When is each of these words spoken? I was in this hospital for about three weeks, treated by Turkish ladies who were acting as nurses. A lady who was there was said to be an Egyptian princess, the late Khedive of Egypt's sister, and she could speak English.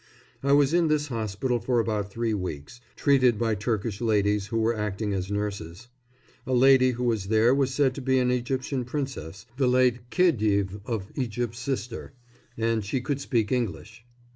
I 0.41 0.51
was 0.53 0.73
in 0.73 0.87
this 0.87 1.09
hospital 1.09 1.59
for 1.59 1.79
about 1.79 2.09
three 2.11 2.33
weeks, 2.33 2.81
treated 2.95 3.37
by 3.37 3.53
Turkish 3.53 4.01
ladies 4.01 4.47
who 4.47 4.57
were 4.57 4.75
acting 4.75 5.13
as 5.13 5.29
nurses. 5.29 5.89
A 6.47 6.53
lady 6.55 6.89
who 6.93 7.03
was 7.03 7.27
there 7.27 7.53
was 7.53 7.71
said 7.71 7.93
to 7.93 8.01
be 8.01 8.17
an 8.17 8.31
Egyptian 8.31 8.83
princess, 8.83 9.45
the 9.57 9.67
late 9.67 10.09
Khedive 10.09 10.79
of 10.87 11.11
Egypt's 11.13 11.59
sister, 11.59 12.13
and 12.57 12.83
she 12.83 12.99
could 12.99 13.21
speak 13.21 13.51
English. 13.51 14.03